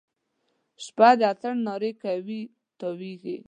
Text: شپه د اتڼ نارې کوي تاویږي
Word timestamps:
شپه 0.85 1.09
د 1.19 1.21
اتڼ 1.31 1.55
نارې 1.67 1.91
کوي 2.03 2.41
تاویږي 2.79 3.37